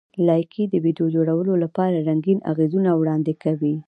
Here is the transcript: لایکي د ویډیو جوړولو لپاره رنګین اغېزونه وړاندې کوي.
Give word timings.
لایکي 0.27 0.63
د 0.69 0.75
ویډیو 0.85 1.07
جوړولو 1.15 1.53
لپاره 1.63 2.03
رنګین 2.09 2.39
اغېزونه 2.51 2.89
وړاندې 2.95 3.33
کوي. 3.43 3.75